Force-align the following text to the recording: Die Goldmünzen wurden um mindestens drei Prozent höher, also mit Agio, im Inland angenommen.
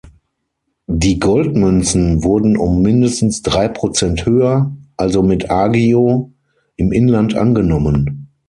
Die 0.87 1.19
Goldmünzen 1.19 2.23
wurden 2.23 2.57
um 2.57 2.81
mindestens 2.81 3.43
drei 3.43 3.67
Prozent 3.67 4.25
höher, 4.25 4.75
also 4.97 5.21
mit 5.21 5.51
Agio, 5.51 6.33
im 6.75 6.91
Inland 6.91 7.35
angenommen. 7.35 8.27